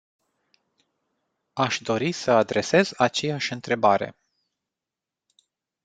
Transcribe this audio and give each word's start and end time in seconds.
Aș 1.53 1.79
dori 1.79 2.11
să 2.11 2.31
adresez 2.31 2.91
aceeași 2.97 3.53
întrebare. 3.53 4.15